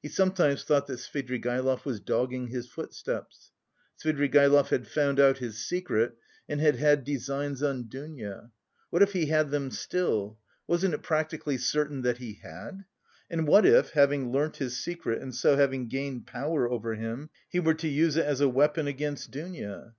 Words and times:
He 0.00 0.08
sometimes 0.08 0.64
thought 0.64 0.86
that 0.86 1.00
Svidrigaïlov 1.00 1.84
was 1.84 2.00
dogging 2.00 2.46
his 2.46 2.66
footsteps. 2.66 3.50
Svidrigaïlov 4.02 4.68
had 4.68 4.86
found 4.88 5.20
out 5.20 5.36
his 5.36 5.62
secret 5.62 6.16
and 6.48 6.62
had 6.62 6.76
had 6.76 7.04
designs 7.04 7.62
on 7.62 7.86
Dounia. 7.86 8.52
What 8.88 9.02
if 9.02 9.12
he 9.12 9.26
had 9.26 9.50
them 9.50 9.70
still? 9.70 10.38
Wasn't 10.66 10.94
it 10.94 11.02
practically 11.02 11.58
certain 11.58 12.00
that 12.00 12.16
he 12.16 12.40
had? 12.42 12.86
And 13.28 13.46
what 13.46 13.66
if, 13.66 13.90
having 13.90 14.32
learnt 14.32 14.56
his 14.56 14.78
secret 14.78 15.20
and 15.20 15.34
so 15.34 15.56
having 15.56 15.88
gained 15.88 16.26
power 16.26 16.70
over 16.70 16.94
him, 16.94 17.28
he 17.50 17.60
were 17.60 17.74
to 17.74 17.88
use 17.88 18.16
it 18.16 18.24
as 18.24 18.40
a 18.40 18.48
weapon 18.48 18.86
against 18.86 19.30
Dounia? 19.30 19.92